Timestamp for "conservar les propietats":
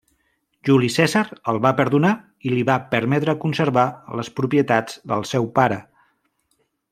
3.45-4.99